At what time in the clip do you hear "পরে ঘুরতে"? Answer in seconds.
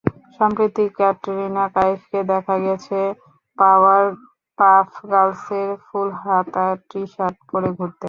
7.49-7.99